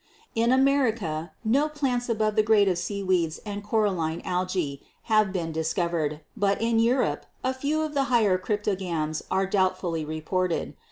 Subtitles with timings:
[0.33, 6.21] "In America no plants above the grade of seaweeds and coralline Algae have been discovered,
[6.35, 10.73] but in Europe a few of the higher Cryptogams are doubtfully reported.